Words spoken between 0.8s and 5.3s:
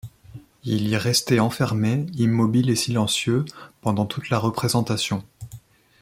y restait enfermé, immobile et silencieux, pendant toute la représentation.